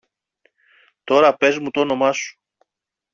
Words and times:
Τώρα 1.03 1.35
πες 1.37 1.57
μου 1.57 1.69
τ' 1.69 1.77
όνομα 1.77 2.11
σου. 2.11 2.39